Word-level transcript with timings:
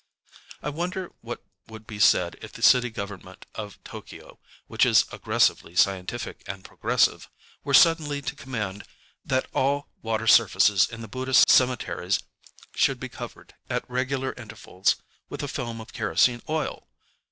I 0.63 0.69
wonder 0.69 1.11
what 1.21 1.45
would 1.67 1.85
be 1.85 1.99
said 1.99 2.35
if 2.41 2.51
the 2.53 2.63
city 2.63 2.89
government 2.89 3.45
of 3.53 3.77
T┼Źky┼ŹŌĆöwhich 3.83 4.83
is 4.83 5.05
aggressively 5.11 5.75
scientific 5.75 6.41
and 6.47 6.63
progressiveŌĆöwere 6.65 7.75
suddenly 7.75 8.19
to 8.23 8.33
command 8.35 8.83
that 9.23 9.45
all 9.53 9.89
water 10.01 10.25
surfaces 10.25 10.89
in 10.89 11.01
the 11.01 11.07
Buddhist 11.07 11.51
cemeteries 11.51 12.19
should 12.73 12.99
be 12.99 13.09
covered, 13.09 13.53
at 13.69 13.87
regular 13.87 14.33
intervals, 14.37 14.95
with 15.29 15.43
a 15.43 15.47
film 15.47 15.79
of 15.79 15.93
kerosene 15.93 16.41
oil! 16.49 16.87